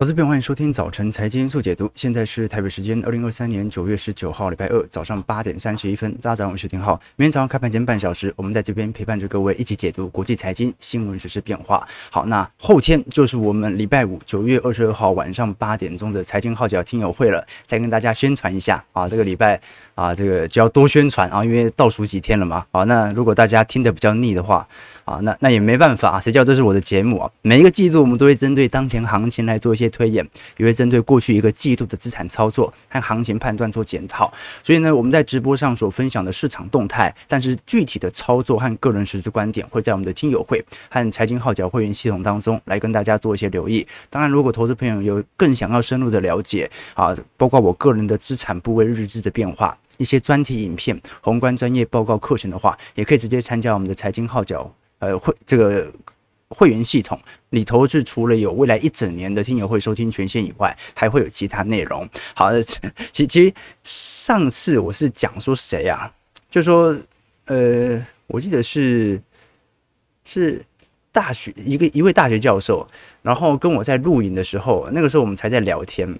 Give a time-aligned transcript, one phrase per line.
[0.00, 1.90] 投资朋友，欢迎收听早晨财经速解读。
[1.96, 6.12] 现在是台北时间二零二三年九月十九号，礼拜二早上八点三十一分。
[6.22, 6.92] 大家早上好，我是廷浩。
[7.16, 11.84] 明天早上开盘前半小时，我们在这边陪伴着各位一起解读国际财经新闻、时事变化。
[12.12, 17.44] 好，那后天就是我们礼拜五九月二十二号晚上八点钟的财经号角听友会了。
[17.66, 19.60] 再跟大家宣传一下啊，这个礼拜
[19.96, 22.64] 啊，这个就要多宣传啊，因为倒数几天了嘛。
[22.70, 24.64] 好，那如果大家听得比较腻的话
[25.04, 27.28] 啊，那那也没办法啊，谁叫这是我的节目啊？
[27.42, 30.28] 每一个季度我们都会针对当前行情来做一些推演。
[30.56, 43.86] 也会针对过去一个季度的资产操作和行情判断做检讨，所以呢，我们在直播上所分享的市场动态，但是具体的操作和个人实质观点，会在我们的听友会和财经号角会员系统当中来跟大家做一些留意。
[44.10, 55.92] 当然，如果投资朋友有更想要深入的了解啊，包括我个人的资产部位日志的变化，一些专题影片、宏观专业报告课程的话，也可以直接参加我们的财经号角呃会这个。
[56.50, 57.20] 会员系统
[57.50, 62.08] 里头是除了有未来一整年的听友会收听权限以外，还会有其他内容。
[62.34, 62.62] 好的，
[63.12, 66.10] 其其实上次我是讲说谁啊？
[66.50, 66.98] 就说
[67.46, 69.20] 呃，我记得是
[70.24, 70.64] 是
[71.12, 72.88] 大学一个一位大学教授，
[73.20, 76.18] 然后跟我在录影的时候，那个时候我们才在聊天，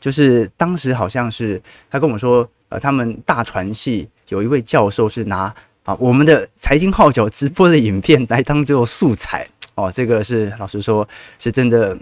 [0.00, 5.54] 就是当时好像是他跟我说，呃，他们大传系有一位教授是拿。
[5.86, 11.96] 啊，我们的财经号角直播的影片来当做素材哦，这个是老实说，是真的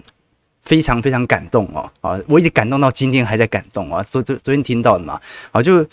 [0.61, 2.19] 非常非常感动哦啊！
[2.27, 4.01] 我一直感动到今天还在感动啊！
[4.01, 5.85] 昨昨昨天听到的嘛，啊，就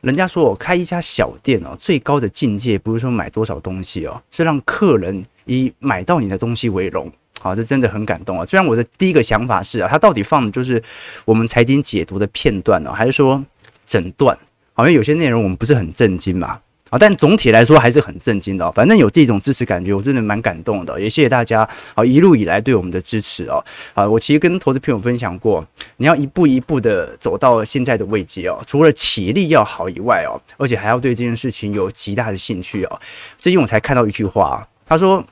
[0.00, 7.12] 人家说我开一家小店哦，最高的境界不是说买多少东西哦，是让客人以买到你的东西为荣。
[7.38, 8.46] 好，这真的很感动啊！
[8.46, 10.82] 虽然我的第一个想法是啊，他到底放的就是
[11.26, 13.44] 我们财经解读的片段呢，还是说
[13.84, 14.38] 整段？
[14.72, 16.60] 好像有些内容我们不是很震惊嘛。
[16.90, 18.72] 啊，但总体来说还是很震惊的哦。
[18.74, 21.00] 反正有这种支持感觉，我真的蛮感动的。
[21.00, 23.64] 也谢谢大家啊，一路以来对我们的支持哦。
[23.94, 33.00] 啊，我其实跟投资朋友分享过，你要一步一步的走到现在的位置哦，除了体力要好以外哦，而且还要对这件事情有极大的兴趣哦。
[33.38, 35.24] 最近我才看到一句话，他说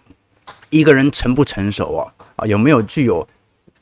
[0.71, 3.27] 一个人成不成熟哦，啊，有没有具有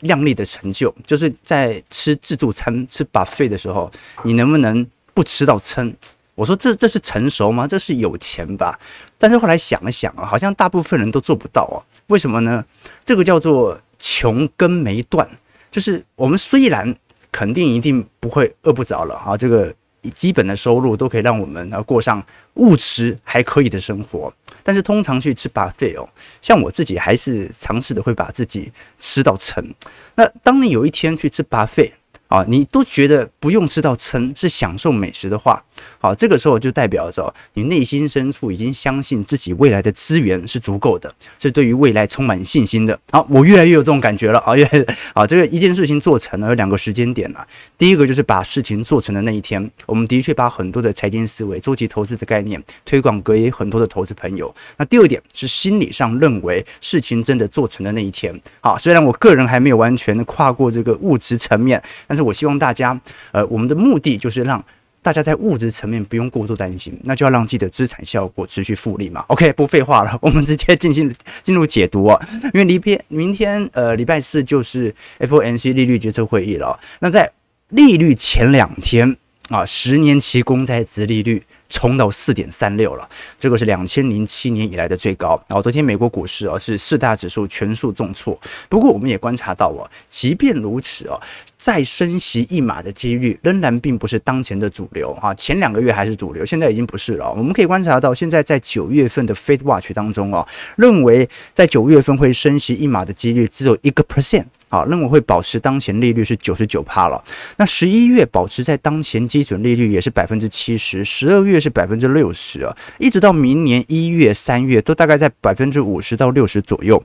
[0.00, 3.92] 亮丽的成就，就是在吃自助餐吃 buffet 的时候，
[4.24, 5.94] 你能不能不吃到撑？
[6.36, 7.66] 我说这这是成熟吗？
[7.66, 8.78] 这是有钱吧？
[9.18, 11.82] 但是后来想了想啊，好像大部分人都做不到啊。
[12.06, 12.64] 为什么呢？
[13.04, 15.28] 这个叫做穷根没断，
[15.70, 16.94] 就是我们虽然
[17.32, 19.74] 肯定一定不会饿不着了啊，这个
[20.14, 22.24] 基本的收入都可以让我们啊过上
[22.54, 24.32] 物质还可以的生活，
[24.62, 26.08] 但是通常去吃 buffet 哦，
[26.40, 29.74] 像我自己还是尝试的会把自己吃到撑。
[30.14, 31.92] 那当你有一天去吃 buffet，
[32.28, 35.62] 啊，你都觉得不用吃到撑，是享受美食的话，
[36.00, 42.98] 好，这个时候就代表着你内心深处已经相信自己未来的资源是足够的，是对于未来充满信心的。
[43.12, 44.64] 好，我越来越有这种感觉了啊，越
[45.12, 47.46] 啊，这个一件事情做成了有两个时间点了。
[47.78, 54.52] 第一个就是把事情做成的那一天，我们的确把很多的财经思维、周期投资的概念推广给很多的投资朋友。
[54.78, 58.38] 那第二点是心理上认为事情真的做成的那一天。
[58.60, 61.80] 好，虽然我个人还没有完全的跨过这个物质层面，
[62.16, 62.98] 是我希望大家，
[63.32, 64.64] 呃，我们的目的就是让
[65.02, 69.24] 大家在物质层面不用过度担心，那就要让自己的资产效果持续复利嘛。
[69.28, 71.12] OK，不废话了，我们直接进行
[71.42, 72.20] 进入解读啊。
[72.54, 76.80] 因为离偏明天，呃，礼拜四就是 FOMC 利率决策会议了。
[77.00, 77.30] 那在
[77.68, 79.16] 利率前两天
[79.48, 81.44] 啊，十年期公债值利率。
[81.68, 85.40] 冲到四点三六了，这个是两千零七年以来的最高。
[85.48, 88.38] 然后昨天美国股市啊是四大指数全数重挫，
[88.68, 91.20] 不过我们也观察到啊，即便如此啊，
[91.56, 95.34] 再升息一码的几率仍然并不是当前的主流啊。
[95.34, 97.30] 前两个月还是主流，现在已经不是了。
[97.32, 100.46] 我们可以观察到，现在在九月份的 Fed Watch 当中啊，
[100.76, 104.44] 认为在九月份会升息一码的几率只有一个 percent。
[104.68, 107.22] 好，认为会保持当前利率是九十九趴了。
[107.56, 117.02] 那十一月保持在当前基准利率也是百分之七十，十二月是百分之六十啊，一直到明年一月、三月都大概在百分之五十到六十左右。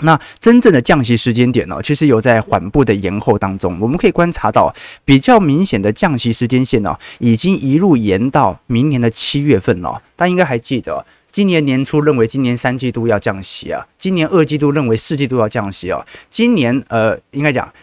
[0.00, 3.78] 那真正的降息时间点呢，其实有在缓步的延后当中。
[3.80, 4.74] 我们可以观察到
[5.04, 10.02] 比较明显的降息时间线呢，已经一路延到明年的七月份了。
[10.16, 11.04] 大家应该还记得。
[11.34, 17.74] 今年年初认为今年三季度要降息啊，今年二季度认为四季度要降息啊，今年呃应该讲，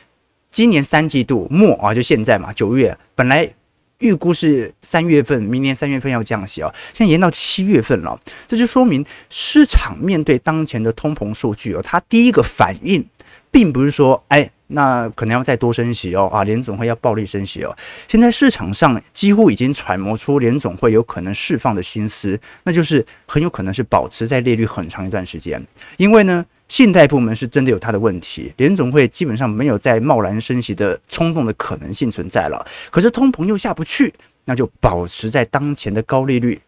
[0.49, 3.51] 今年三季度末啊就现在嘛九月本来
[3.97, 8.17] 预估是三月份，明年三月份要降息啊，现在延到七月份了，
[8.47, 13.05] 这就说明市场面对当前的通膨数据哦，它第一个反应
[13.51, 14.49] 并不是说哎。
[14.71, 17.75] 那可能要再多升息哦，啊，联总会要暴力升息哦。
[18.07, 25.61] 现在市场上几乎已经揣摩出联总会有可能释放的心思，那就是很有可能是保持在利率很长一段时间，
[25.97, 32.65] 因为呢，信贷部门是真的有它的问题，联总会基本上没有再贸然升息的冲动的可能性存在了。
[32.89, 34.13] 可是通膨又下不去，
[34.45, 36.59] 那就保持在当前的高利率。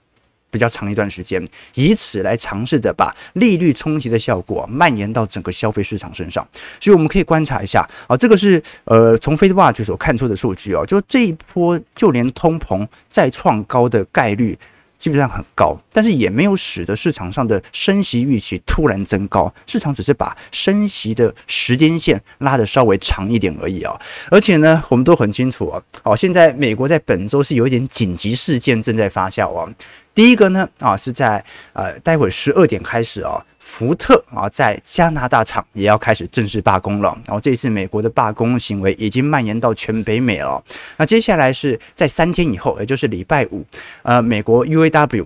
[0.54, 6.48] 比较长一段时间，以此来尝试着把利率冲击的效果蔓延到整个消费市场身上。
[6.80, 14.56] 所以我们可以观察一下啊，这个是呃从 FedWatch 所看出的数据哦，就这一波就连通膨再创高的概率。
[15.04, 24.00] 基本上很高，但是也没有使得市场上的升息预期突然增高，市场只是把升息的时间线拉得稍微长一点而已啊。
[24.32, 29.70] 而且呢，我们都很清楚啊，好，现在美国在本周是有一点紧急事件正在发酵啊。
[30.16, 33.44] 第一个呢啊是在呃待会十二点开始啊。
[33.66, 37.18] 福特啊，在加拿大厂也要开始正式罢工了。
[37.26, 40.62] 然后这一次美国的罢工行为已经蔓延到全北美了。
[40.98, 43.66] 那接下来是在三天以后，也就是礼拜五，
[44.04, 45.26] 呃，美国 UAW。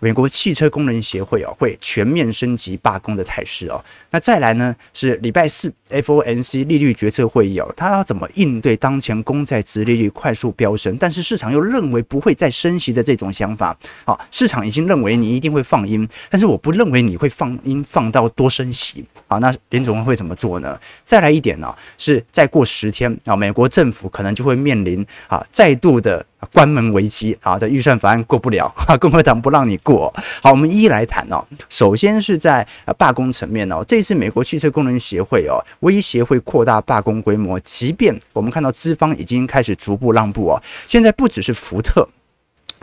[0.00, 3.84] 美国汽车工人协会哦，会全面升级罢工的态势哦。
[4.10, 13.76] 那再来呢，是礼拜四 FOMC 利率决策会议哦，它要怎么应对当前公债殖利率快速飙升，但是市场又认为不会再升息的这种想法？
[14.04, 19.04] 好，市场已经认为你一定会放鹰，但是我不认为你会放鹰放到多升息。
[19.26, 20.78] 好，那联总会会怎么做呢？
[21.04, 26.24] 再来一点呢，是再过十天啊，美国政府可能就会面临啊再度的。
[26.52, 27.56] 关门危机啊！
[27.56, 28.68] 这预算法案过不了，
[29.00, 30.12] 共和党不让你过。
[30.42, 31.40] 好，我们一一来谈哦。
[31.68, 32.66] 首先是在
[32.98, 40.60] 罢工层面哦，这次美国汽车工人协会哦，威胁会扩大罢工规模，即便我们看到资方已经开始逐步让步啊。
[40.88, 42.08] 现在不只是福特。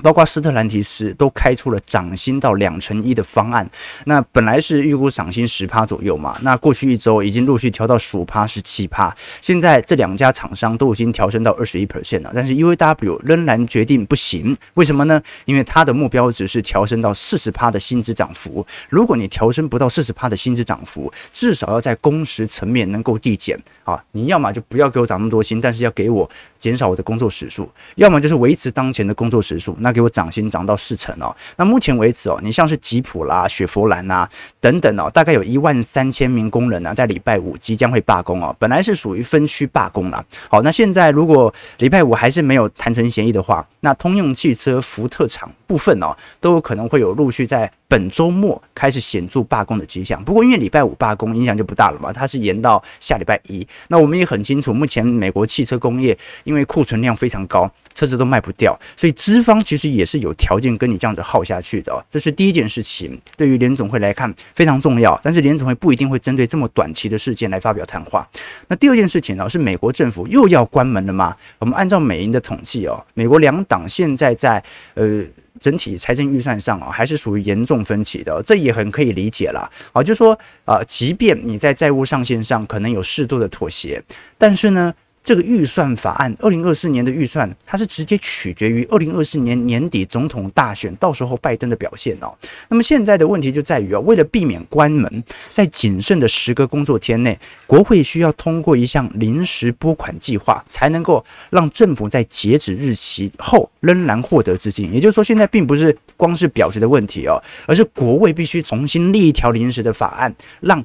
[0.02, 3.70] 包括斯特兰提斯都开出了涨薪到两成一的方案，
[4.06, 15.22] 那本来是预估涨薪十趴左右嘛，那过去一周已经陆续调到十五趴、十七趴，现在这两家厂商都已经调升到二十一 percent 了，但是 UAW 仍然决定不行，为什么呢？
[15.46, 23.60] 因为它的目标值是调升到四十趴的薪资涨幅，如果你调升不到四十趴的薪资涨幅，至少要在工时层面能够递减
[23.92, 26.28] 啊，你要么就不要给我涨那么多薪，但是要给我
[26.58, 29.90] 减少我的工作时数，要么就是维持当前的工作时数，那。
[29.90, 34.30] 给我涨薪涨到四成哦，那目前为止哦，你像是吉普啦、雪佛兰呐
[34.62, 38.56] 等等哦，大概有一万三千名工人呢，在礼拜五即将会罢工哦。
[38.60, 40.24] 本来是属于分区罢工啦。
[40.48, 50.24] 好，那现在如果礼拜五还是没有谈成协议的话，那通用汽车、福特厂部分哦，都有可能会有陆续在本周末开始显著罢工的迹象。
[50.24, 53.66] 不过因为礼拜五罢工影响就不大了嘛，它是延到下礼拜一。
[53.90, 59.90] 那我们也很清楚，目前美国汽车工业因为库存量非常高，车子都卖不掉，所以资方其实。
[60.00, 65.20] 也是有条件跟你这样子耗下去的，这是第一件事情，对于联总会来看非常重要。
[65.22, 68.26] 但是联总会不一定会针对这么短期的事件来发表谈话。
[68.68, 71.36] 那第二件事情呢，是美国政府又要关门了吗？
[71.58, 74.64] 我们按照美银的统计哦，美国两党现在在
[74.94, 75.26] 呃
[75.60, 79.70] 整体财政预算上啊，还是属于严重分歧的，这也很可以理解了。
[79.92, 84.02] 啊，就说啊，即便你在债务上限上可能有适度的妥协，
[84.38, 84.94] 但是呢。
[85.30, 92.34] 这个预算法案，二零二四年的预算，它是直接取决于二零二四年年底总统大选到时候拜登的表现哦。
[92.68, 97.38] 那么现在的问题就在于啊，为了避免关门，在仅剩的十个工作天内，
[97.68, 104.92] 国会需要通过一项临时拨款计划，才能够让政府在截止日期后仍然获得资金。
[104.92, 110.84] 也就是说，现在并不是光是表决的问题哦，而是国会必须重新立一条临时的法案，让。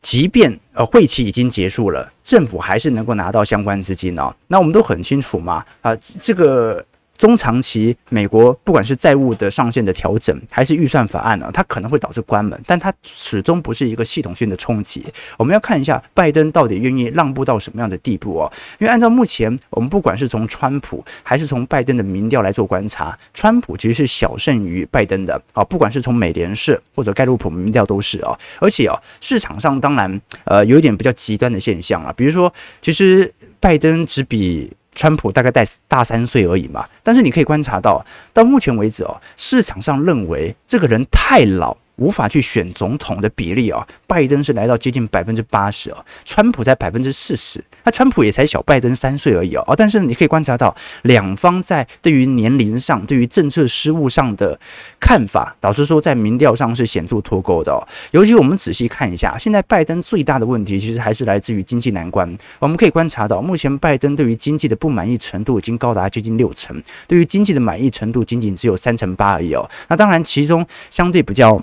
[0.00, 4.34] 即便呃会期已经结束了，政府还是能够拿到相关资金哦。
[4.48, 6.84] 那我们都很清楚嘛，啊，这个。
[7.16, 15.04] 中长期，美国不管是债务的上限的调整，还是预算法案呢，它可能会导致关门，但它始终不是一个系统性的冲击。
[15.36, 18.52] 我们要看一下拜登到底愿意让步到什么样的地步哦。
[18.78, 25.64] 因为按照目前我们不管是从川普还是从拜登的民调来做观察，川普其实是小胜于拜登的啊。
[25.64, 28.38] 不管是从美联社或者盖洛普民调都是啊。
[28.60, 34.72] 而且啊，市场上当然呃有一点比较极端的现象啊，比如说其实拜登只比。
[34.96, 41.76] 川普大概大大三岁而已嘛，但是你可以观察到，到目前为止哦，市场上认为这个人太老。
[41.96, 54.58] 无法去选总统的比例啊，拜登是来到接近百分之八十啊，川普才百分之四十，那川普也才小拜登三岁而已哦，但是你可以观察到，两方在对于年龄上、对于政策失误上的
[55.00, 57.80] 看法，导致说在民调上是显著脱钩的哦。
[58.10, 62.36] 尤其我们仔细看一下，现在拜登最大的问题其实还是来自于经济难关。
[62.58, 69.66] 我们可以观察到，目前拜登对于经济的不满意程度已经高达接近六成，对于经济的满意程度仅仅只有三成八而已哦。
[69.88, 71.58] 那当然，其中相对比较。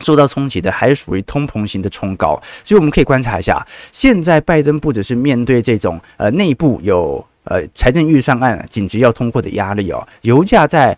[0.00, 10.96] 受到冲击的还是属于通膨型的冲高，所以我们可以观察一下，现在拜登不只是面对这种呃内部有呃财政预算案紧急要通过的压力哦，油价在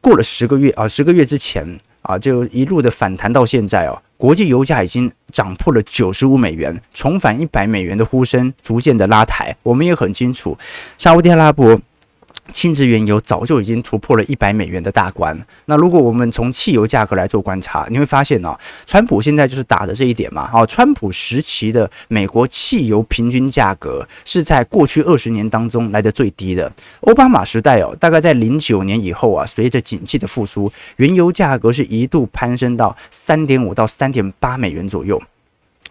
[0.00, 4.00] 过了十个月啊十个月之前啊就一路的反弹到现在哦。
[4.16, 9.54] 国际油价已经涨破了九十五美元，重返一百美元的呼声逐渐的拉抬。
[9.62, 10.58] 我们也很清楚，
[10.96, 11.80] 沙乌地阿拉伯。
[12.52, 15.38] 轻质原油早就已经突破了一百美元的大关。
[15.66, 20.50] 那如果我们从汽油价格来做观察，你会发现哦，川普现在就是打着这一点嘛。
[20.52, 26.72] 哦，川普时期的美国汽油平均价格是在过去二十年当中来的最低的。
[27.02, 35.20] 奥巴马时代哦，大概在零九年以后啊，随着景气的复苏，原油价格是一度攀升到三点五到三点八美元左右。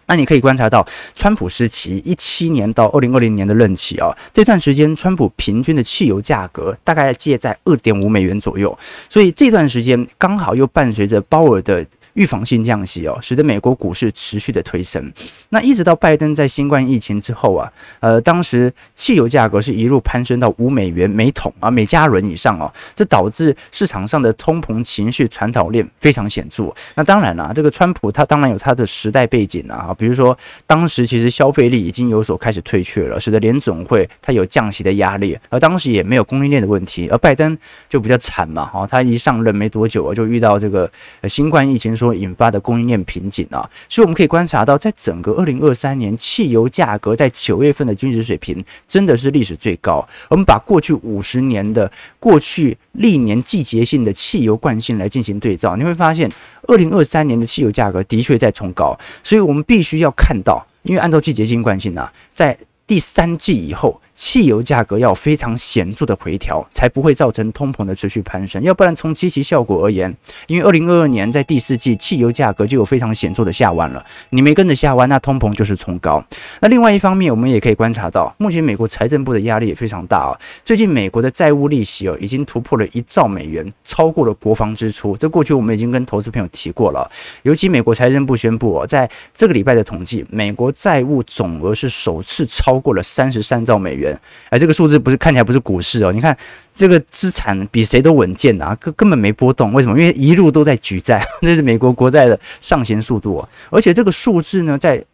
[0.08, 0.84] 那你可以观察到，
[1.14, 8.76] 川普时期一七年到二零二零年的任期啊，这段时间川普平均的汽油价格大概介在二点五美元左右，
[9.08, 11.86] 所以这段时间刚好又伴随着鲍尔的。
[12.14, 15.12] 预防性降息哦，使得美国股市持续的推升。
[15.50, 26.74] 那一直到拜登在新冠疫情之后啊，呃，当时汽油价格是一路攀升到五美元每桶啊，每加仑以上哦，这导致市场上的通膨情绪传导链非常显著。
[26.96, 30.36] 那当然了，这个川普他当然有他的时代背景啊，比如说
[30.66, 37.08] 当时其实消费力已经有所开始退却了，使得联总会它有降息的压力，而当时也没有供应链的问题。
[37.10, 37.56] 而拜登
[37.88, 40.90] 就比较惨嘛，哈，他一上任没多久啊，就遇到这个
[41.28, 42.08] 新冠疫情所。
[42.18, 50.04] 引发的供应链瓶颈啊，所以我们可以观察到，在整个二零二三年，汽油价格在九月份的均值水平真的是历史最高。
[50.28, 56.28] 我们把过去五十年的过去历年季节性的汽油惯性来进行对照，你会发现，
[56.68, 58.96] 二零二三年的汽油价格的确在冲高。
[59.24, 62.56] 所以我们必须要看到，因为按照季节性惯性呢，在
[62.86, 64.00] 第三季以后。
[64.18, 68.60] 汽油价格要非常显著的回调，才不会造成通膨的持续攀升。
[68.64, 70.12] 要不然，从积极效果而言，
[70.48, 76.22] 因为二零二二年在第四季汽油价格就有非常显著的下弯了，你没跟着下弯，那通膨就是冲高。
[76.60, 80.36] 那另外一方面，我们也可以观察到，目前美国财政部的压力也非常大啊。
[80.64, 85.16] 最近美国的债务利息哦，已经突破了一兆美元，超过了国防支出。
[85.16, 87.08] 这过去我们已经跟投资朋友提过了，
[87.44, 94.07] 尤其美国财政部宣布哦，在这个礼拜的统计，美国债务总额是首次超过了三十三兆美元。
[94.50, 96.36] 哎，这个数字不是看起来不是股市哦，你看
[96.74, 99.72] 这个资产比谁都稳健啊，根根本没波动。
[99.72, 99.98] 为什么？
[99.98, 103.48] 因为一路都在举债， 这是美国国债的上行速度哦。
[103.70, 105.04] 而且这个数字呢，在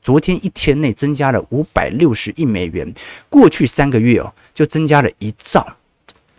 [0.00, 2.92] 昨天一天内增加了五百六十亿美元，
[3.28, 5.66] 过去三个月哦就增加了一兆。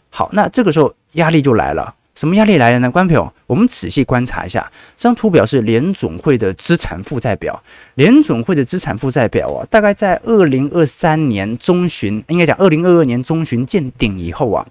[0.09, 1.93] 好，那这个时候压力就来了。
[2.21, 2.91] 什么压力来了呢？
[2.91, 7.63] 观众朋友，我们仔细观察一下，这张图表是联总会的资产负债表。
[7.95, 14.63] 联总会的资产负债表啊，大概在二零二三年中旬，应该讲二零二二年中旬见顶以后啊。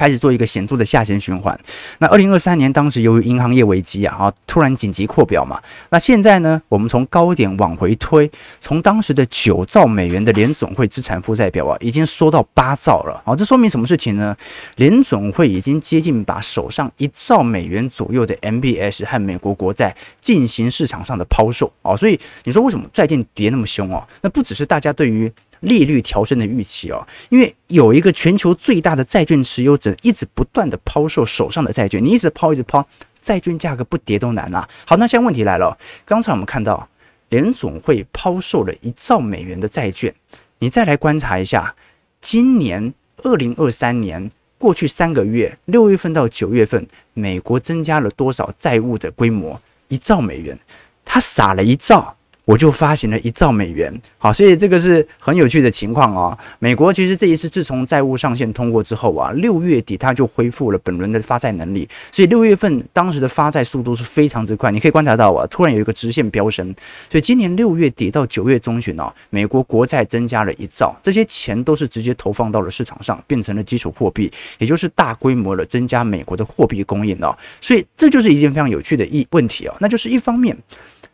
[0.00, 1.54] 开始做一个显著的下行循环。
[1.98, 5.60] 那二零二三年当时由于银行业危机啊，啊，突然紧急扩表嘛。
[5.90, 8.30] 那现在呢，我们从高点往回推，
[8.60, 13.22] 从当时的九兆美元的联总会资产负债表啊，已经缩到八兆了。
[13.26, 14.34] 好，这说明什么事情呢？
[14.76, 21.94] 联总会已经接近把手上一兆美元左右的 MBS 和美国国债进行市场上的抛售啊。
[21.94, 24.02] 所以你说为什么债券跌那么凶哦？
[24.22, 25.30] 那不只是大家对于
[25.60, 32.86] 利率调升的预期哦，因为有一个全球最大的债券持有者一直不断的抛售手上的债券，你一直抛一直抛，
[33.20, 34.68] 债券价格不跌都难啊。
[34.86, 36.88] 好，那现在问题来了，刚才我们看到
[37.28, 40.14] 联总会抛售了一兆美元的债券，
[40.58, 41.74] 你再来观察一下，
[42.20, 49.60] 今年二零二三年过去三个月，六月份到九月份，美国增加了多少债务的规模？
[49.88, 50.58] 一兆美元，
[51.04, 52.16] 他撒了一兆。
[52.50, 56.36] 我就发行了一兆美元，好，所以这个是很有趣的情况哦。
[56.58, 64.72] 美国其实这一次自从债务上限通过之后啊，六月底它就恢复了本轮的发债能力，所以六月份当时的发债速度是非常之快。
[64.72, 66.74] 你可以观察到啊，突然有一个直线飙升，
[67.08, 74.28] 所以今年六月底到九月中旬哦，美国国债增加了一兆，这些钱都是直接投放到了市场上，变成了基础货币，
[74.58, 77.32] 也就是大规模的增加美国的货币供应哦。
[77.60, 80.56] 所以这就是一件非常有趣的一问题哦，那就是一方面。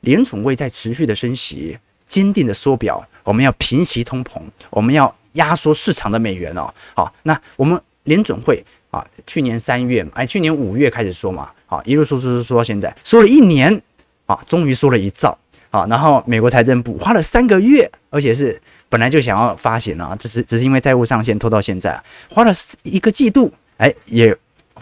[0.06, 6.72] 联储会在持续的升息，坚定的缩表，我们要平息通膨，我们要压缩市场的美元哦。
[6.94, 13.82] 好，那我们联准会啊，去年三月，哎，去年五月开始说嘛，好，一路说说说说到现在，说了一年
[14.26, 15.36] 啊，终于说了一兆
[15.72, 15.84] 啊。
[15.90, 22.52] 然后美国财政部花了三个月，而且是本来就想要发行了，只是只是因为债务上限拖到现在，花了
[22.84, 24.36] 一个季度，哎，也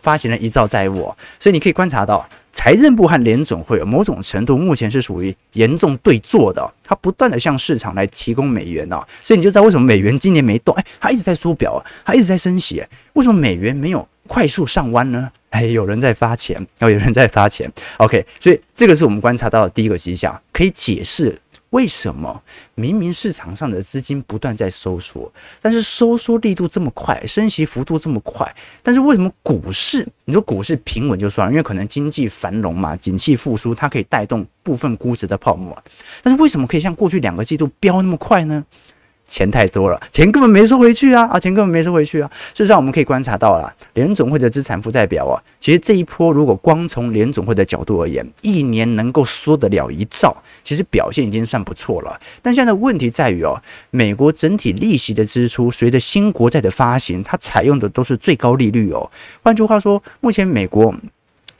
[0.04, 2.28] 发行了一兆债务，所以你可以观察到。
[2.52, 12.84] 财政部和联总会有某种程度目前是属于严重对坐的，它不断的向市场来提供美元啊，所以你就知道为什么美元今年没动，哎，它一直在缩表，它一直在升息，
[13.14, 15.32] 为什么美元没有快速上弯呢？
[15.50, 21.36] 哎，有人在发钱，然后有人在发钱，OK，所以这个是我们观察到的第一个迹象，可以解释
[21.74, 22.40] 为什么
[22.76, 30.06] 明明市场上的资金不断在收缩，但是收缩力度这么快，升息幅度这么快，但是为什么股市？
[30.24, 35.76] 你说股市平稳就算了，因为可能经济繁荣嘛，景气复苏，它可以带动部分估值的泡沫。
[36.22, 38.64] 但是为什么可以像过去两个季度飙那么快呢？
[39.26, 41.26] 钱太多了，钱根本没收回去啊！
[41.32, 42.30] 啊，钱根本没收回去啊！
[42.52, 52.20] 事实上，我们可以观察到了，联总会的资产负债表啊，其实这一波如果光从联总会的角度而言，一年能够缩得了一兆，其实表现已经算不错了。
[52.42, 59.10] 但现在问题在于哦，美国整体利息的支出随着新国债的发行，它采用的都是最高利率哦。
[59.42, 60.94] 换句话说，目前美国。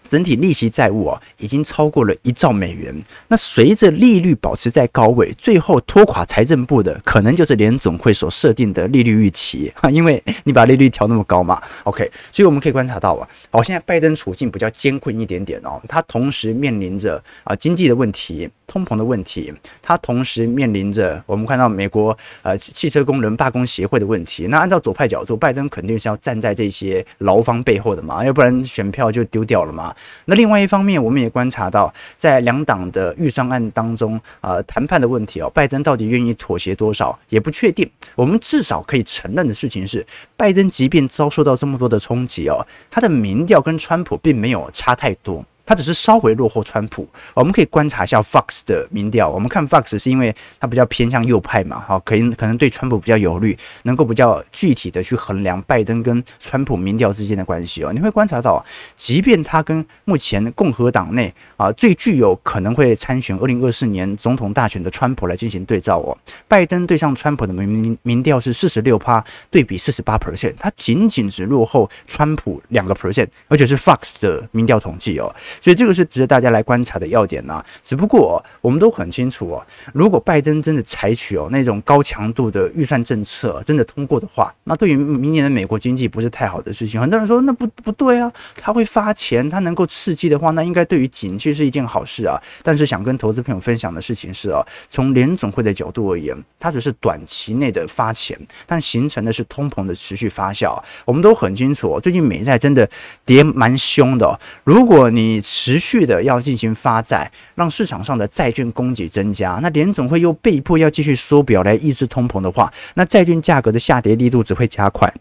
[0.06, 2.94] 整体利息债务啊，已经超过了一兆美元。
[3.28, 11.62] 那随着利率保持在高位，最后拖垮财政部的，可能就是联总会所设定的利率预期哈， 因为你把利率调那么高嘛。
[11.84, 18.48] OK，所以我们可以观察到啊，好，现在拜登处境比较艰困一点点哦，他同时面临着啊经济的问题。
[18.66, 19.52] 通膨的问题，
[19.82, 24.46] 它同时面临着我们看到美国呃汽车工人罢工协会的问题。
[24.48, 29.94] 那按照左派角度，拜登肯定是要站在这些劳方背后的嘛，要不然选票就丢掉了嘛。
[30.24, 37.88] 那另外一方面，我们也观察到，在两党的预算案当中，呃，谈判的问题哦，拜登到底愿意妥协多少也不确定。
[38.14, 40.06] 我们至少可以承认的事情是，
[40.36, 45.44] 拜登即便遭受到这么多的冲击哦，他的民调跟川普并没有差太多。
[45.66, 49.28] 他只是稍微落后川普，我们可以观察一下 Fox 的民调。
[49.28, 57.92] 我们看 Fox 是因为它比较偏向右派嘛，好，可以可能对川普比较有利，能够比较具体的去衡量拜登跟川普民调之间的关系哦。
[57.92, 66.16] 你会观察到，即便他跟目前共和党内啊最具有可能会参选二零二四年总统大选的川普来进行对照哦，
[66.46, 75.34] 拜登对上川普的民民调是四十六趴对比四十八 percent，他仅仅只落后川普两个 percent，而且是 Fox 的民调统计哦。
[75.60, 87.00] 所以这个是值得大家来观察的要点呢、只不过我们都很清楚哦，如果拜登真的采取哦那种高强度的预算政策真的通过的话，那对于明年的美国经济不是太好的事情。
[87.00, 92.40] 很多人说那不不对啊，他会发钱，他能够刺激的话，那应该对于景气是一件好事啊。
[92.62, 100.80] 但是想跟投资朋友分享的事情是啊，从联总会的角度而言，它只是短期内的发钱，但形成的是通膨的持续发酵。
[101.04, 102.88] 我们都很清楚，最近美债真的
[103.24, 104.38] 跌蛮凶的。
[104.64, 115.12] 如果你持续的要进行发债，让市场上的债券供给增加，那联总会又被迫要继续缩表来抑制通膨的话，那债券价格的下跌力度只会加快，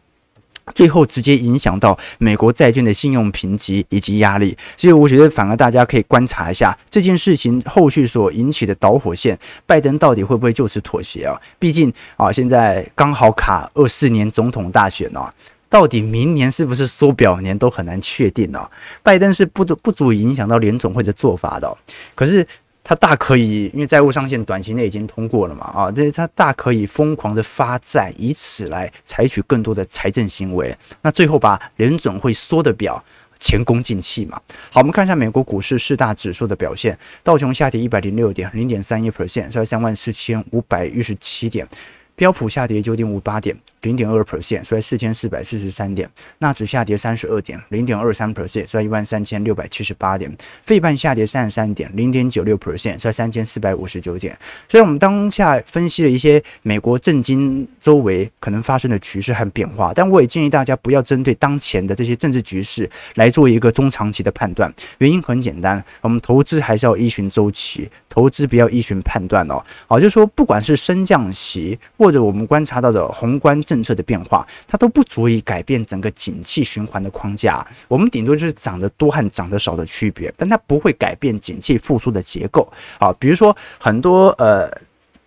[0.73, 4.57] 最后直接影响到美国债券的信用评级以及压力。
[4.77, 11.39] 所以我觉得反而大家可以观察一下这件事情后续所引起的导火线，拜登到底会不会就此妥协啊？
[11.59, 15.33] 毕竟啊，现在刚好卡二四年总统大选啊。
[15.73, 18.69] 到底明年是不是缩表年都很难确定哦。
[19.01, 21.75] 拜登是不不足以影响到联总会的做法的，
[22.13, 22.45] 可是
[22.83, 33.03] 他大可以，因为债务上限短期内已经通过了嘛，啊，这他大可以疯狂的发债，以此来采取更多的财政行为，那最后把联总会缩的表
[33.39, 34.39] 前功尽弃嘛。
[34.69, 41.67] 好，我们看一下美国股市四大指数的表现，道琼下跌一百零六点，零点三一 percent，在三万四千五百一十七点。
[42.15, 46.09] 标普下跌九点五八点，零点二 percent，衰四千四百四十三点。
[46.39, 50.35] 纳指下跌三十二点，零点二三 percent，衰一万三千六百七十八点。
[50.63, 54.37] 费半下跌三十三点，零点九六 percent，衰三千四百五十九点。
[54.67, 64.73] 所以，我们当下分析了一些美国政经周围可能发生的局势和变化，但我也建议大家不要针对当前的这些政治局势来做一个中长期的判断。
[64.97, 69.63] 原因很简单，我们投资还是要依循周期，投资不要依循判断哦。
[69.87, 71.79] 好，就是说，不管是升降息。
[71.97, 77.65] 或者我们观察到的宏观政政策的变化，它都不足以改变整个景气循环的框架。
[77.87, 82.71] 我们顶多就是涨得多和涨得少的区别，但它不会改变景气复苏的结构。
[82.99, 84.69] 啊，比如说很多呃，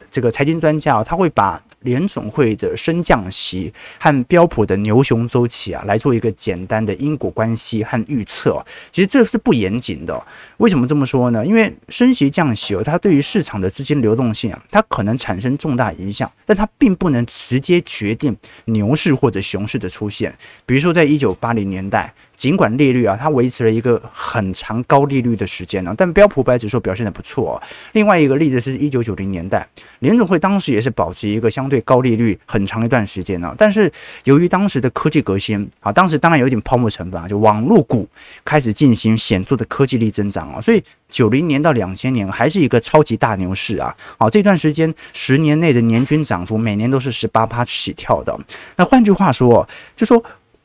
[0.08, 1.60] 这个财经专家啊，他会把。
[1.86, 8.62] 联总会的升降息和标普的牛熊周期啊，来做一个简单的因果关系和预测。
[8.90, 10.22] 其实这是不严谨的。
[10.58, 11.46] 为什么这么说呢？
[11.46, 20.36] 因为升息降息哦，它对于市场的资金流动性啊，它可能产生重大影响，但它并不能直接决定牛市或者熊市的出现。
[20.66, 22.12] 比如说，在一九八零年代。
[22.36, 27.56] 尽管利率啊，它维持了一个很长高利率的时间呢，但标普五百指数表现得不错。
[27.56, 29.66] 哦另外一个例子是一九九零年代，
[30.00, 33.54] 联总会当时也是保持一个相对高利率很长一段时间呢。
[33.56, 33.90] 但是
[34.24, 38.06] 由于当时的科技革新啊，当时当然有一点泡沫成分啊，就网络股
[38.44, 43.96] 开始进行显著的科技力增长啊，所以九零年到两千年还是一个超级大牛市啊。
[44.18, 48.38] 好，这段时间十年内的年均涨幅每年都是十八趴起跳的。
[48.76, 50.22] 那换句话说，就说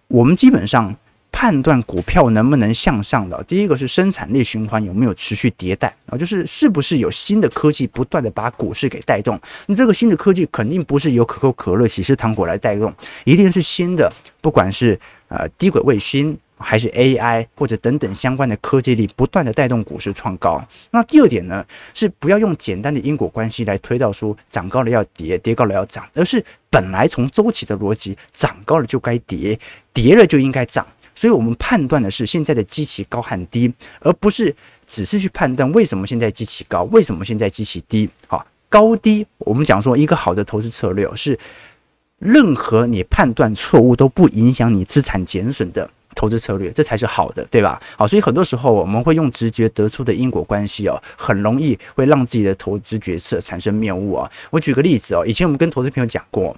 [0.07, 0.93] 我们基本上。
[1.41, 9.41] 判断股票能不能向上的，第一个是生产力循环有没有持续迭代啊，就是是不是有新的科技不断的把股市给带动。
[9.65, 14.99] 你这个新的科技肯定不是由可口可乐、喜事糖果来带动，一定是新的，不管是
[15.29, 16.37] 呃低轨卫星。
[16.63, 20.63] 还是 AI 或者等等相关的科技力不断的带动股市创高。
[20.91, 29.59] 那第二点呢，是不要用简单的因果关系来推导出涨高了要跌，跌高了要涨，而是本来从周期的逻辑，涨高了就该跌，
[29.91, 30.85] 跌了就应该涨。
[31.21, 34.55] 所以我们判断的是现在的基期高和低，而不是
[34.87, 38.09] 只是去判断为什么现在基期高，为什么现在基期低。
[38.25, 41.37] 好，高低我们讲说一个好的投资策略是，
[42.17, 45.87] 任何你判断错误都不影响你资产减损的。
[46.15, 47.79] 投资策略，这才是好的，对吧？
[47.95, 54.29] 好，所以很多时候我们会用直觉得出的因果关系哦，很容易会让自己的投资决策产生谬误啊。
[54.49, 56.57] 我举个例子哦，以前我们跟投资朋友讲过，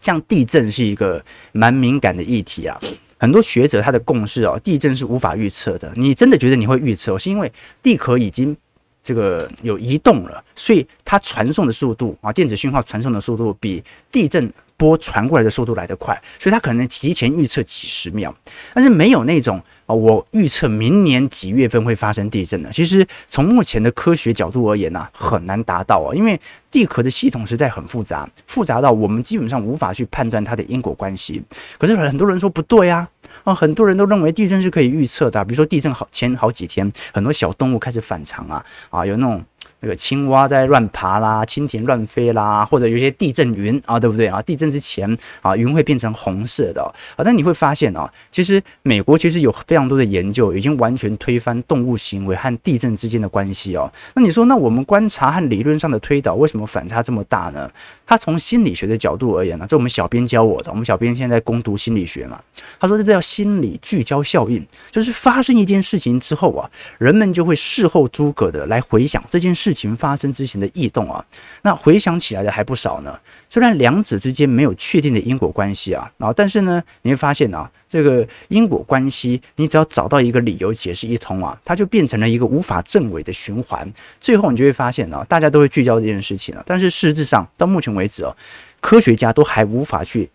[0.00, 2.80] 像地震是一个蛮敏感的议题啊，
[3.18, 5.92] 很多学者他的共识哦，地震是无法预测的。
[5.96, 7.50] 你真的觉得你会预测，是因为
[7.82, 8.56] 地壳已经
[9.02, 14.52] 这个有移动了，所以它传送的速度啊，电子讯号传送的速度比地震。
[14.76, 18.34] 波传过来的速度来得快，所以它可能提前预测几十秒，
[18.74, 22.70] 但是没有那种啊，我预测明年几月份会发生地震的。
[22.70, 26.38] 其实从目前的科学角度而言呢，很难达到啊，因为
[26.70, 31.42] 地壳的系统实在很复杂，复杂到我们基本上无法去判断它的因果关系。
[31.78, 33.08] 可是很多人说不对啊，
[33.44, 39.42] 啊，很多人都认为地震是可以预测的，比如说地震好前好几天，很多小动物开始反常啊，啊，有那种。
[39.80, 44.40] 那个青蛙在乱爬啦，蜻蜓乱飞啦，或者有些地震云啊，对不对啊？
[44.42, 47.22] 地震之前啊，云会变成红色的啊。
[47.22, 53.92] 但你会发现啊，其实美国其实有非常多的研究，已经完全推翻动物行为和地震之间的关系哦。
[54.14, 57.70] 那你说，那我们观察和理论上的推导，为什么反差这么大呢？
[58.06, 62.40] 他从心理学的角度而言呢，这我们小编教我的，我们小编现在在攻读心理学嘛。
[62.80, 69.65] 他说这叫心理聚焦效应，就是发生一件事情之后啊，人们就会事后诸葛的来回想这件事。
[69.66, 71.24] 事情发生之前的异动啊，
[71.62, 73.18] 那回想起来的还不少呢。
[73.50, 83.92] 虽然两者之间没有确定的因果关系啊，然后但是呢，你会发现啊，这个因果关系，你只要找到一个理由解释一通啊，它就变成了一个无法证伪的循环。
[84.20, 88.36] 最后你就会发现啊，大家都会聚焦这件事情了，但是事实上到目前为止哦，
[88.80, 90.30] 科学家都还无法去。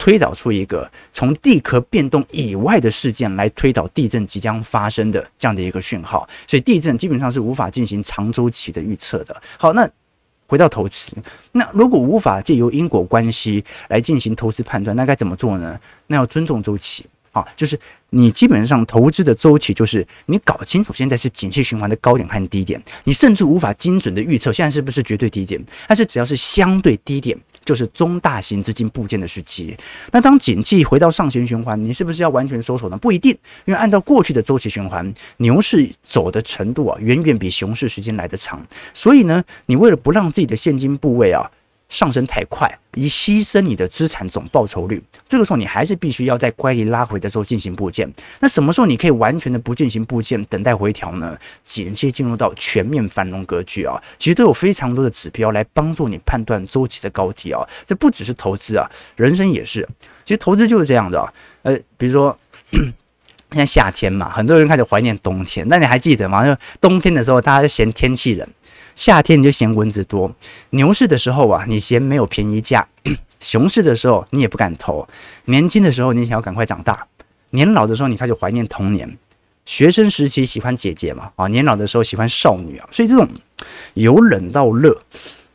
[0.00, 9.42] 推导出一个从地壳变动以外的事件来推导地震即将发生的这样的一个讯号，所以地震基本上是无法进行长周期的预测的。
[9.58, 9.86] 好，那
[10.46, 11.12] 回到投资，
[11.52, 15.78] 那如果无法借由因果关系来进行投资判断，那该怎么做呢？
[16.06, 17.04] 那要尊重周期。
[17.32, 27.38] 啊，就是你基本上投资的周期，就是你搞清楚现在是景气循环的高点和低点，你甚至无法精准的预测现在是不是绝对低点，但是只要是相对低点，
[27.70, 29.76] 就是中大型资金部件的时机。
[30.10, 32.96] 那当景气回到上行循环，你是不是要完全收手呢？
[32.96, 33.30] 不一定，
[33.64, 38.60] 因为按照过去的周期循环，牛市走的程度啊，远远比熊市时间来的长，
[38.92, 41.48] 所以呢，你为了不让自己的现金部位啊。
[41.90, 45.02] 上升太快，以牺牲你的资产总报酬率。
[45.28, 48.10] 这个时候，你还是必须要在乖离拉回的时候进行部件。
[48.38, 51.36] 那什么时候你可以完全的不进行部件，等待回调呢？
[51.62, 57.60] 紧接进入到全面繁荣格局啊，其实都有非常多的指标来帮助你判断周期的高低啊。
[57.84, 59.86] 这不只是投资啊，人生也是。
[60.24, 61.32] 其实投资就是这样的啊。
[61.62, 62.38] 呃，比如说
[62.70, 65.66] 现在夏天嘛，很多人开始怀念冬天。
[65.68, 66.44] 那你还记得吗？
[66.44, 68.48] 就冬天的时候，大家嫌天气冷。
[69.00, 70.30] 夏天你就嫌蚊子多，
[70.68, 72.84] 牛市的时候啊，你嫌没有便宜价；
[73.40, 75.08] 熊市的时候你也不敢投。
[75.46, 77.06] 年轻的时候你想要赶快长大，
[77.52, 79.16] 年老的时候你开始怀念童年。
[79.64, 82.86] 学生时期喜欢姐姐嘛，啊，年老的时候喜欢少女啊。
[82.92, 83.26] 所以这种
[83.94, 85.02] 由冷到热。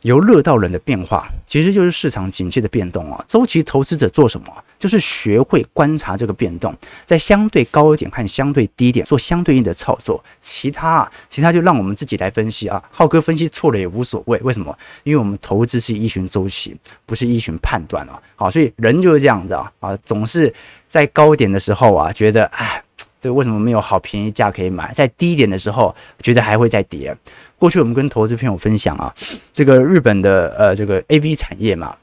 [0.02, 3.24] 由热到冷的变化，其实就是市场景气的变动啊。
[3.26, 4.46] 周期投资者做什么？
[4.78, 10.22] 就是学会观察这个变动，在相对高一点和相对低点做相对应的操作。
[10.40, 12.82] 其他啊，其他就让我们自己来分析啊。
[12.90, 14.76] 浩哥分析错了也无所谓，为什么？
[15.02, 18.20] 因为我们投资是依循周期，不是依循判断啊。
[18.36, 20.52] 好，所以人就是这样子啊啊，总是
[20.86, 22.82] 在高点的时候啊，觉得哎。
[23.20, 24.92] 这为什么没有好便宜价可以买？
[24.92, 27.16] 在低点的时候，觉得还会再跌。
[27.58, 29.12] 过去我们跟投资朋友分享啊，
[29.54, 31.96] 这个日本的呃这个 AV 产业嘛，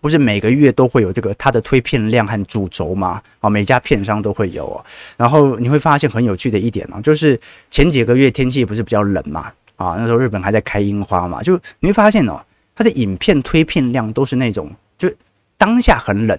[0.00, 3.20] 不是每个月都会有这个它的推片量和主轴吗？
[3.40, 4.84] 啊，每家片商都会有哦。
[5.16, 9.52] 然后你会发现很有趣的一点啊，就是前几个月天气不是比较冷嘛？
[9.76, 12.40] 啊，那时候日本还在开樱花嘛，就你会发现哦，
[12.76, 15.12] 它的影片推片量都是那种，就
[15.56, 16.38] 当下很冷，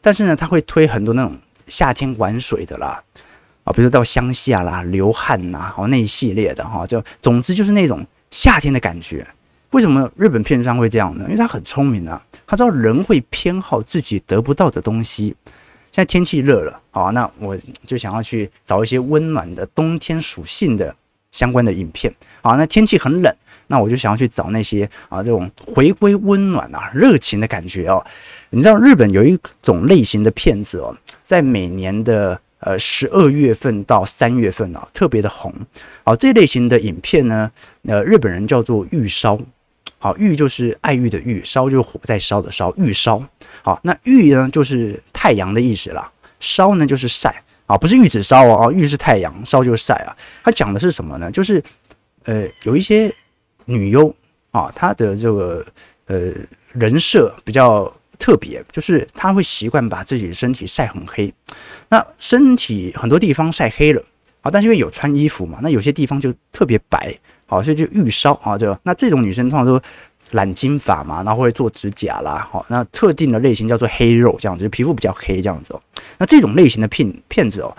[0.00, 1.36] 但是呢，它会推很多那种
[1.68, 3.00] 夏天玩水的啦。
[3.66, 9.26] 啊，比如说到乡下啦、流汗呐，哦那一系列的哈，就总之就是那种夏天的感觉。
[9.70, 11.24] 为什么日本片商会这样呢？
[11.24, 15.34] 因为他很聪明啊，他知道人会偏好自己得不到的东西。
[15.90, 20.94] 现在天气热了，好，那我就想要去找一些温暖的冬天属性的
[21.32, 22.14] 相关的影片。
[22.42, 23.34] 好，那天气很冷，
[23.66, 28.04] 那我就想要去找那些啊这种回归温暖啊热情的感觉哦。
[28.50, 35.52] 你知道日本有一种类型的片子哦，在每年的呃十二月份到三月份啊特别的红。
[36.04, 37.50] 好，这类型的影片呢，
[37.82, 39.38] 呃，日本人叫做御烧。
[39.98, 43.22] 好，御就是爱玉的玉，烧就是火在烧的烧，御烧。
[43.62, 50.14] 好，那玉呢就是太阳的意思啦，烧呢就是晒啊，不是玉子烧哦，玉是太阳，烧就是晒啊。
[50.44, 51.30] 它讲的是什么呢？
[51.30, 51.62] 就是
[52.24, 53.12] 呃，有一些
[53.64, 54.14] 女优
[54.50, 55.64] 啊，她的这个
[56.06, 56.30] 呃
[56.74, 61.32] 人设比较特别，就是她会习惯把自己的身体晒很黑，
[61.88, 64.02] 那身体很多地方晒黑了
[64.42, 67.16] 啊，但是因为有穿衣服嘛，那有些地方就特别白。
[67.48, 69.80] 好，所以就欲烧啊，就那这种女生通常都
[70.32, 75.80] 染金发嘛，然后会做指甲啦，好，那特定的类型叫做黑肉这样子，皮肤比较黑这样子哦。
[76.18, 77.76] 那这种类型的骗骗子哦，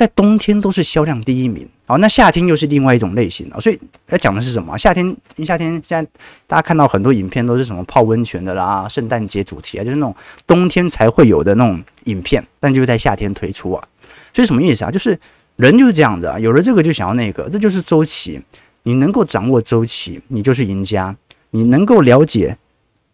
[0.00, 1.68] 在冬天都是销量第一名。
[1.86, 3.60] 好，那夏天又是另外一种类型啊。
[3.60, 4.76] 所以要讲的是什么？
[4.78, 6.10] 夏天，因为夏天现在
[6.46, 13.88] 大家看到很多影片都是什么泡温泉的啦，圣诞节主题啊，就是那种冬天才会有的那种影片，但就是在夏天推出啊。
[14.32, 14.90] 所以什么意思啊？
[14.90, 15.18] 就是。
[15.56, 18.40] 人就是这样子啊，有了这个就想要那个，这就是周期。
[18.84, 21.14] 你能够掌握周期，你就是赢家。
[21.50, 22.56] 你能够了解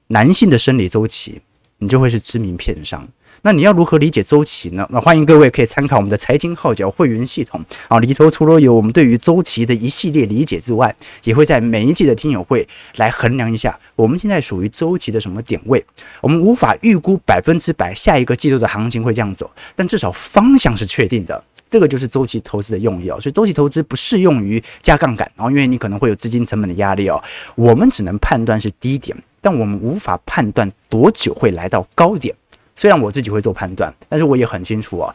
[0.06, 1.40] 男性的生理周期，
[1.78, 3.08] 你就会是知名片商。
[3.46, 4.84] 那你要如何理解周期呢？
[4.90, 15.86] 那欢迎各位可以参考我们的财经号角会员系统啊，里头除了有我们对于周期的一系列理解之外，也会在每一季的听友会来衡量一下我们现在属于周期的什么点位。
[16.20, 21.40] 我们无法预估百分之百下一个季度的行情会这样走，但至少方向是确定的。
[21.70, 27.22] 这个就是周期投资的用意哦，所以周期投资不适用于加杠杆然哦，因为你可能会有资金成本的压力哦。
[27.54, 32.34] 我们只能判断是低点，但我们无法判断多久会来到高点。
[32.76, 35.12] 虽然我自己会做判断，但是我也很清楚啊，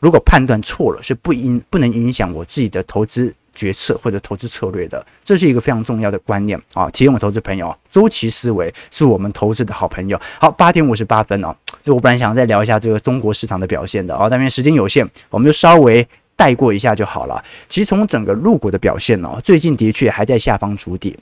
[0.00, 5.04] 如果判断错了，是不影不能影响我自己的投资决策或者投资策略的。
[5.22, 10.18] 这是一个非常重要的观念啊，提醒我投资朋友，周期思维是我们投资的好朋友。
[10.40, 11.54] 好，八点五十八分哦。
[11.82, 17.44] 就我本来想再聊一下这个中国市场的表现的啊，但因为时间有限，我们就稍微带过一下就好了。
[17.68, 21.16] 其实从整个入股的表现哦，最近的确还在下方筑底。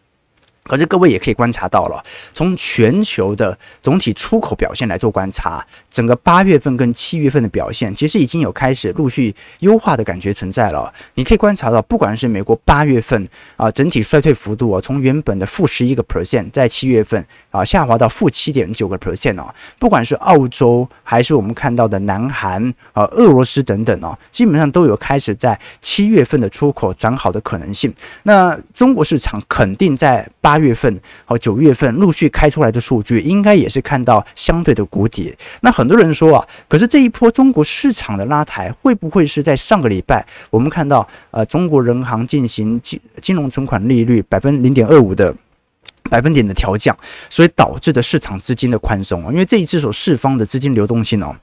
[0.64, 2.00] 可是各位也可以观察到了，
[2.32, 10.92] 从全球的总体出口表现来做观察，整个八月份跟七月份的表现，其实已经有开始陆续优化的感觉存在了。
[11.14, 27.92] 你可以观察到，不管是美国八月份啊，整体衰退幅度啊，从原本的负十一个 percent，在七月份啊下滑到负七点九个 percent 啊，不管是澳洲还是我们看到的南韩啊、俄罗斯等等哦，基本上都有开始在七月份的出口转好的可能性。
[28.22, 30.49] 那中国市场肯定在八。
[30.50, 35.32] 八月份和九月份陆续开出来的数据，应该也是看到相对的谷底。
[35.60, 45.32] 那很多人说啊，可是这一波中国市场的拉抬，会不会是在上个礼拜我们看到呃中国人行进行金金融存款利率百分零点二五的
[46.10, 46.96] 百分点的调降，
[47.28, 49.30] 所以导致的市场资金的宽松啊？
[49.30, 51.36] 因为这一次所释放的资金流动性哦，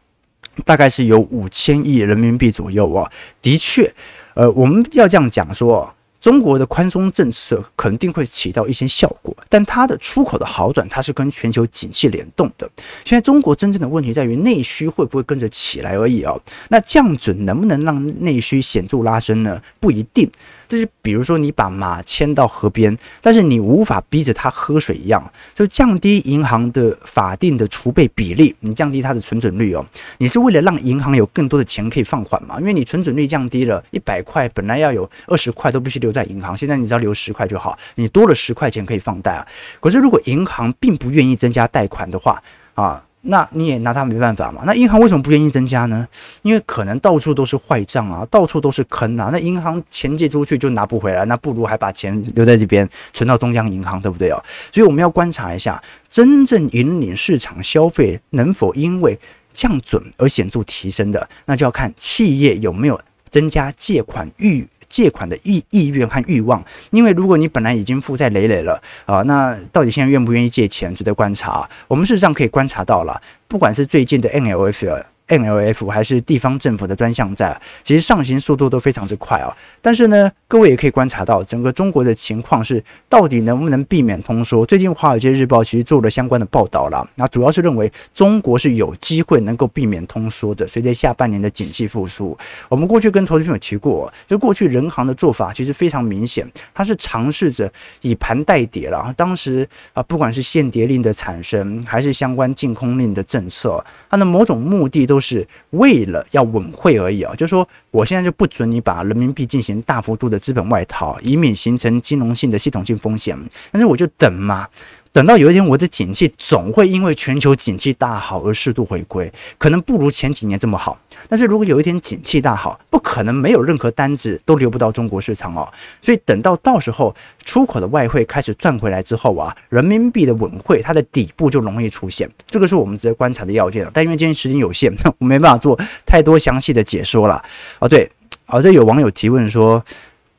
[0.65, 3.10] 大概是有五千亿人民币左右啊。
[3.41, 3.89] 的确，
[4.34, 5.93] 呃，我们要这样讲说。
[6.28, 12.70] 中国的宽松政策肯定会起到一些效果，但它的出口的好转，它是跟全球景气联动的。
[13.06, 16.38] 现在中国真正的问题在于内需会不会跟着起来而已哦。
[16.68, 19.62] 那降准能不能让内需显著拉升呢？
[19.80, 20.30] 不一定。
[20.67, 29.86] 就是比如说，你把马牵到河边，但是你无法逼着它喝水一样，就降低银行的法定的储备比例，你降低它的存准率哦，
[30.17, 32.60] 你是为了让银行有更多的钱可以放缓嘛？
[32.60, 39.47] 因为你存准率降低了，一百块本来要有二十块都必须留在银行，现在你只要留十块就好，你多了十块钱可以放贷啊。
[39.80, 42.43] 可是如果银行并不愿意增加贷款的话
[42.75, 43.03] 啊。
[43.30, 44.63] 那你也拿他没办法嘛？
[44.66, 46.08] 那银行为什么不愿意增加呢？
[46.42, 49.30] 因为可能到处都是坏账啊，到处都是坑啊。
[49.32, 54.42] 那银行钱借出去就拿不回来，那不如还把钱留在这边存到中央银行，对不对哦？
[54.72, 59.20] 所以我们要观察一下，真正引领市场消费能否因为
[59.54, 64.68] 降准而显著提升的，那就要看企业有没有增加借款欲。
[64.90, 71.70] 借款的意意愿和欲望，因为如果你本来已经负债累累了啊，那到底现在愿不愿意借钱，值得观察。
[71.90, 75.04] 我们事实上可以观察到了，不管是最近的 NLF。
[75.28, 79.56] NLF 还是地方政府的专项债，其实上行速度都非常之快啊。
[79.82, 84.66] 但是呢，各位也可以观察到，整个中国的情况是，到底能不能避免通缩？
[84.66, 90.66] 最近《华尔街日报》其实做了相关的报道了，那主要是认为中国是有机会能够避免通缩的。
[90.66, 92.38] 随着下半年的景气复苏，
[92.70, 99.13] 我们过去跟投资朋友提过，就过去人行的做法其实非常明显，它是尝试着以盘代跌了。
[99.18, 105.16] 当时啊，不管是限跌令的产生，还是相关禁空令的政策，它的某种目的都。
[105.17, 113.36] 都是为了要稳汇而已啊，就是说我现在就不准你把人民币进行大幅度的资本外逃，以免形成金融性的系统性风险。
[113.71, 114.67] 但是我就等嘛。
[115.12, 120.99] 等到有一天我的景气总会因为全球景气大好而适度回归，可能不如前几年这么好。
[121.30, 125.67] 但是如果有一天景气大好，不可能没有任何单子都流不到中国市场哦。
[126.01, 132.30] 所以等到到时候出口的外汇开始赚回来之后啊，人民币的稳汇它的底部就容易出现。
[132.45, 133.91] 这个是我们值得观察的要件了。
[133.93, 137.43] 但因为今天时间有限， 我没办法做太多详细的解说了。
[137.80, 138.10] 哦，对，
[138.47, 139.84] 哦，这有网友提问说，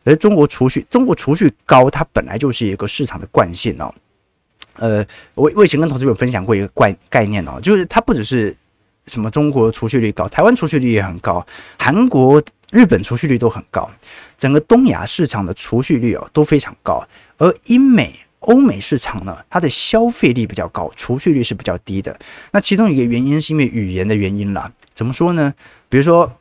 [0.05, 3.95] 而中国储蓄，中国储蓄高，它本来就是一个市场的惯性哦。
[4.77, 8.57] 呃，我我以前跟投资者分享过一个概概念哦，就是它不只是
[9.09, 11.45] 什么中国储蓄率高，台湾储蓄率也很高，
[11.79, 12.41] 韩国、
[12.71, 13.91] 日本储蓄率都很高，
[14.37, 17.03] 整个东亚市场的储蓄率哦都非常高，
[17.39, 22.17] 而英美、欧美市场呢，它的消费力比较高，储蓄率是比较低的。
[22.53, 25.53] 那其中一个原因是因为语言的原因啦，怎么说呢？
[25.89, 26.33] 比如说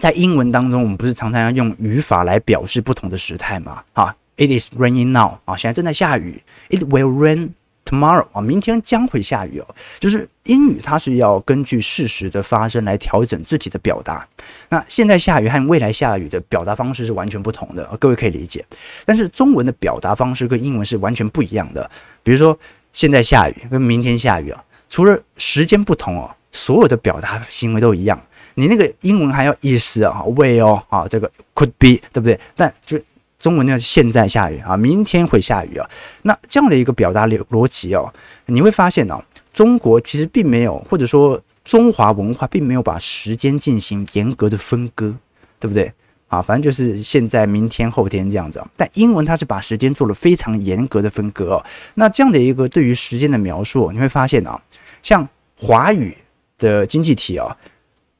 [0.00, 3.82] 在英文当中，我们不是常常要用语法来表示不同的时态吗？
[3.92, 4.16] 啊。
[4.36, 6.42] It is raining now 啊，现在正在下雨。
[6.68, 7.50] It will rain
[7.84, 9.66] tomorrow 啊，明天将会下雨哦。
[9.98, 14.26] 就是英语它是要根据事实的发生来调整自己的表达。
[14.68, 18.64] 那现在下雨和未来下雨的表达方式是完全不同的，各位可以理解。
[19.04, 21.90] 但是中文的表达方式跟英文是完全不一样的。
[22.22, 22.58] 比如说
[22.92, 28.20] 现在下雨跟明天下雨啊，除了时间不同哦，所有的表达行为都一样。
[28.56, 32.38] 你那个英文还要意思啊，will 哦啊，这个 could be 对不对？
[32.54, 32.96] 但就
[33.44, 35.86] 中文呢，现在下雨啊，明天会下雨啊。
[36.22, 38.10] 那这样的一个表达逻逻辑哦，
[38.46, 45.14] 你会发现哦，中国其实并没有，或者说中华文化并没有把时间进行严格的分割，
[45.60, 45.92] 对不对
[46.28, 46.40] 啊？
[46.40, 48.64] 反正就是现在、明天、后天这样子。
[48.78, 51.64] 但英文它是把时间做了非常严格的分割哦。
[51.96, 54.58] 那这样的一个对于时间的描述，你会发现啊，
[55.02, 55.28] 像
[55.58, 56.16] 华语
[56.56, 57.54] 的经济体啊，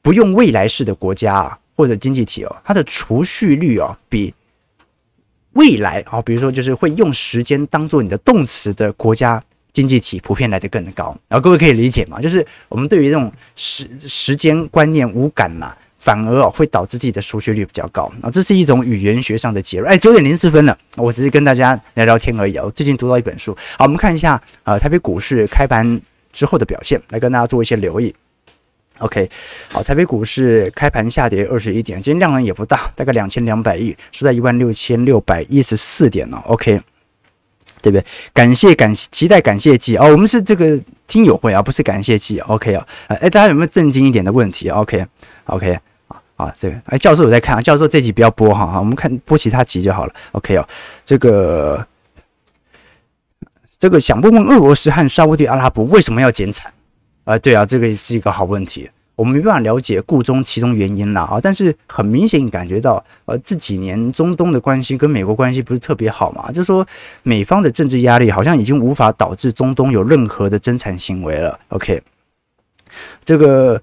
[0.03, 4.31] 不用未来式的国家啊，或者经济体哦，它的储蓄率啊，比
[5.55, 9.41] 未来啊，比如说就是会用时间当做你的动词的国家
[9.71, 11.17] 经济体，普遍来得更高。
[11.27, 12.19] 然后各位可以理解吗？
[12.21, 19.91] 就是我们对于这种时时间观念无感嘛，反而哦会导致自己的储蓄率比较高啊，这是一种语言学上的结论。
[19.91, 22.63] 哎，九点零四分了，我只是跟大家聊聊天而已啊。
[22.65, 25.99] 我最近读到一本书，好，我们看一下啊，台北股市开盘
[26.31, 28.13] 之后的表现，来跟大家做一些留意。
[28.99, 29.29] OK，
[29.69, 36.37] 好，台北股市开盘下跌二十一点，今天量能也不大，大概两千两百亿，收在一万六千六百一十四点了。
[36.45, 36.79] OK，
[37.81, 38.05] 对不对？
[38.33, 42.39] 感谢感谢期待感谢季哦，我们是这个听友会啊，不是感谢季。
[42.39, 45.05] OK 啊，哎，大家有没有正经一点的问题？OK，OK，、
[45.47, 45.79] OK, OK,
[46.37, 50.13] 啊，这个哎，教授有在看啊，教授这集不要播哈，我们看播其他集就好了。
[50.31, 50.65] OK 哦，
[51.05, 51.85] 这个
[53.77, 56.71] 这个想问问俄罗斯和沙乌地阿拉伯为什么要减产？
[57.25, 66.87] 啊，对啊，这个也是一个好问题，我们没办法了解故中其中原因啦啊，但是很明显感觉到，呃，这几年中东的关系跟美国关系不是特别好嘛，就是说
[67.23, 71.59] 美方的政治压力好像已经无法导致中东有任何的增产行为了。
[71.69, 72.01] OK，
[73.23, 73.81] 这个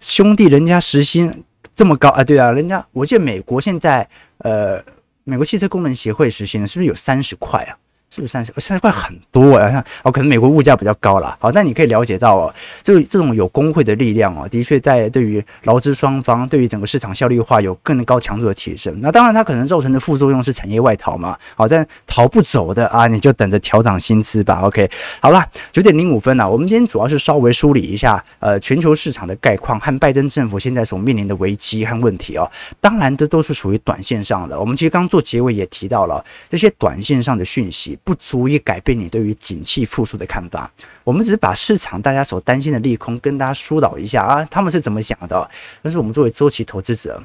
[0.00, 4.82] 兄弟，人家时薪这么高啊，对啊，人家我记得美国现在呃，
[5.22, 7.78] 美国汽车工人协会时薪是不是有三十块啊？
[8.08, 8.52] 是不是三十？
[8.56, 9.70] 三十块很多啊！
[9.70, 11.36] 像哦，可能美国物价比较高啦。
[11.38, 18.96] 好，但你可以了解到哦，这这种有工会的力量哦，的确在对于劳资双方、对于整个市场效率化有更高强度的提升。
[19.02, 21.36] 那当然，它可能造成的副作用是产业外逃嘛。
[21.56, 24.60] 好，但逃不走的啊，你就等着调涨薪资吧。
[24.62, 24.88] OK，
[25.20, 26.48] 好了，九点零五分了。
[26.48, 32.50] 我们今天主要是稍微梳理一下呃全球市场的概况和拜登政府现在所面临的危机和问题哦。
[32.80, 34.58] 当然，这都是属于短线上的。
[34.58, 37.95] 我们其实刚做结尾也提到了这些短线上的讯息。
[38.04, 40.70] 不足以改变你对于景气复苏的看法。
[41.04, 45.50] 我们只是把市场大家所担心的利空跟大家疏导一下啊，他们是怎么想的？
[45.82, 47.22] 但是我们作为周期投资者，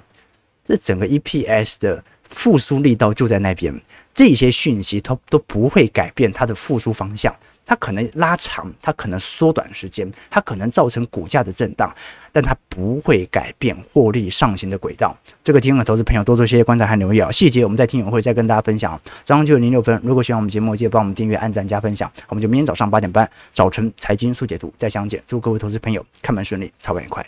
[0.65, 3.79] 这整个 EPS 的复苏力道就在那边，
[4.13, 7.35] 这些讯息它都不会改变它的复苏方向。
[7.65, 11.93] 它可能拉长，它可能缩短时间，它可能造成股价的震荡，
[12.31, 15.15] 但它不会改变获利上行的轨道。
[15.43, 18.99] 这个听众投资朋友多做些观察和留意啊，细节我们在听友会再跟大家分享。
[19.23, 22.11] 早上九点零六分，如果喜欢我们节目，记得帮我们订阅、按赞、加分享。
[22.27, 25.21] 我们就明天早上八点半，早晨财经速解读再相见。
[25.25, 27.25] 祝各位投资朋友开门顺利，操盘愉快。